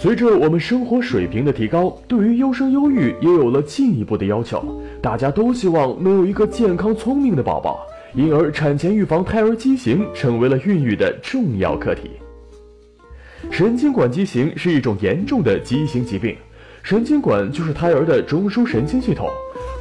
[0.00, 4.80] 随着我们生活水平的提高，对于优生优育也有了进一步的要求。
[5.02, 12.10] 大家都希望能有一个健康聪明的宝宝，因而产前预防胎儿畸形成为了孕育的重要课题。
[13.50, 16.36] 神经管畸形是一种严重的畸形疾病，
[16.84, 19.28] 神经管就是胎儿的中枢神经系统，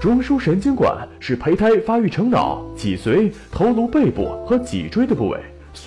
[0.02, 5.38] 中枢神经管是胚胎发育成脑、脊髓、头颅背部和脊椎的部位。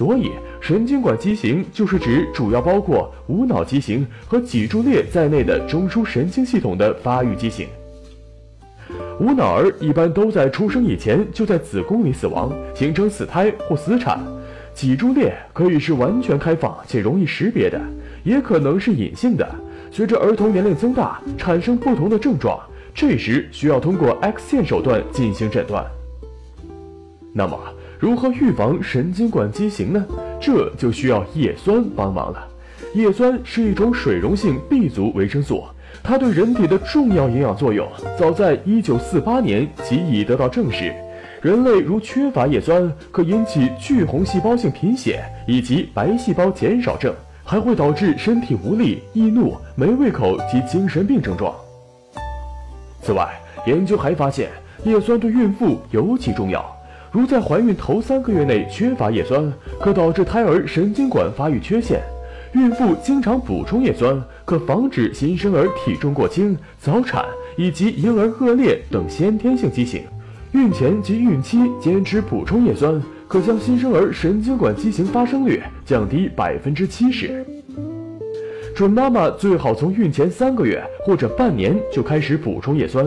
[0.00, 0.30] 所以，
[0.62, 7.68] 神经管畸形就是指主要包括无脑畸形和脊柱裂在内的中枢神经系统的发育畸形。
[9.20, 14.18] 无脑儿一般都在出生以前就在子宫里死亡，形成死胎或死产。
[14.72, 17.78] 脊柱裂可以是完全开放且容易识别的，
[18.24, 19.46] 也可能是隐性的，
[19.90, 22.58] 随着儿童年龄增大，产生不同的症状，
[22.94, 25.84] 这时需要通过 X 线手段进行诊断。
[27.34, 27.60] 那么，
[28.00, 30.02] 如何预防神经管畸形呢？
[30.40, 32.48] 这就需要叶酸帮忙了。
[32.94, 35.64] 叶酸是一种水溶性 B 族维生素，
[36.02, 37.86] 它对人体的重要营养作用
[38.18, 40.94] 早在1948年即已得到证实。
[41.42, 51.54] 人类如缺乏叶酸，可引起巨红细胞性贫血以及白细胞减少症，还会导致身体无力、易怒、没胃口及精神病症状。
[53.02, 53.28] 此外，
[53.66, 54.48] 研究还发现，
[54.84, 56.64] 叶酸对孕妇尤其重要。
[57.12, 62.00] 如在怀孕头三个月内缺乏叶酸，可导致胎儿神经管发育缺陷。
[62.52, 67.24] 孕妇经常补充叶酸，可防止新生儿体重过轻、早产
[67.56, 70.02] 以及婴儿恶劣等先天性畸形。
[70.52, 77.44] 孕前及孕期坚持补充叶酸，可将新生儿神经管畸形发生率降低百分之七十。
[78.74, 83.06] 准妈妈最好从孕前三个月或者半年就开始补充叶酸。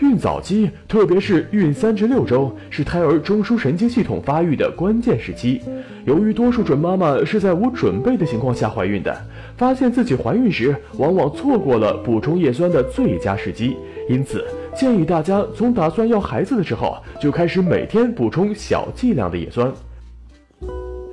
[0.00, 5.60] 孕早期，特别是孕三至六周，是胎儿中枢神经系统发育的关键时期。
[6.06, 9.14] 由于多数准妈妈是在无准备的情况下怀孕的，
[9.58, 13.76] 发现自己怀孕时，往往错过了补充叶酸的最佳时机。
[14.08, 14.42] 因此，
[14.74, 19.70] 建议大家从打算要孩子的时候就开始每天补充小剂量的叶酸。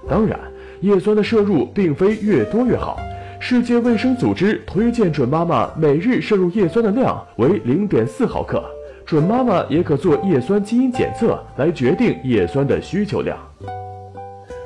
[0.07, 0.39] 当然，
[0.79, 2.97] 叶酸的摄入并非越多越好。
[3.39, 8.63] 世界卫生组织推荐准妈妈每日摄入叶酸的量为零点四毫克。
[9.07, 13.37] 准妈妈也可做叶酸基因检测来决定叶酸的需求量。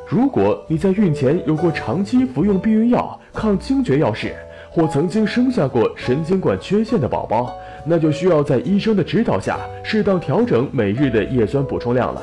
[0.09, 4.34] 如果你在孕前有过长期服用避孕药、抗惊厥药式，
[4.72, 7.53] 或曾经生下过神经管缺陷的宝宝，
[7.85, 12.19] 那就需要在医生的指导下适当调整每日的叶酸补充量了。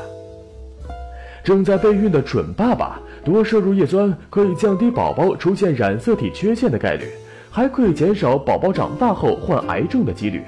[1.44, 7.06] 正在备孕的准爸爸多摄入叶酸，可以降低宝宝出现染色体缺陷的概率，
[7.48, 10.42] 还可以减少宝宝长大后患癌症的几率。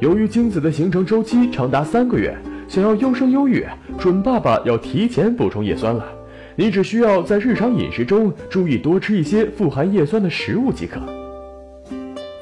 [0.00, 2.34] 由于精子的形成周期长达三个月，
[2.66, 3.66] 想要优生优育，
[3.98, 6.02] 准爸爸要提前补充叶酸了。
[6.56, 10.98] 你只需要在日常饮食中注意多吃一些富含叶酸的食物即可。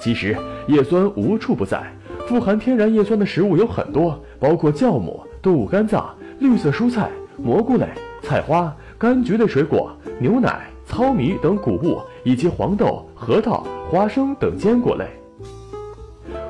[0.01, 0.37] 其实
[0.69, 1.83] 叶酸无处不在，
[2.29, 6.09] 富含天然叶酸的食物有很多，包括酵母、动物肝脏、
[6.39, 7.89] 绿色蔬菜、蘑菇类、
[8.23, 9.91] 菜花、柑橘类水果、
[10.21, 15.05] 牛奶、糙米等谷物，以及黄豆、核桃、花生等坚果类。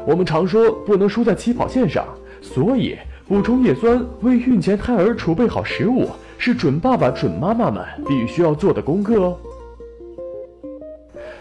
[0.06, 2.06] 我们常说不能输在起跑线上，
[2.40, 9.38] 所以补充叶酸，为孕前胎儿储备好食物，是准爸爸、准妈妈们必须要做的功课哦。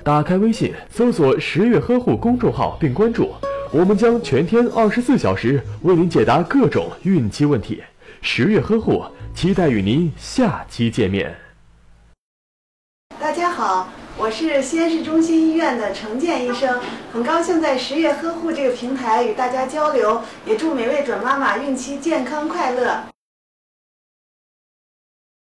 [0.04, 3.30] 打开微信，搜索“十月呵护”公众号并关注，
[3.72, 7.82] 我们将全天二十四小时为您解答各种孕期问题。
[8.22, 9.04] 十月呵护，
[9.34, 11.36] 期待与您下期见面。
[13.20, 13.90] 大家好。
[14.20, 16.80] 我是西安市中心医院的程健医生，
[17.14, 23.04] 很高兴在十月呵护这个平台与大家交流，也祝每位准妈妈孕期健康快乐。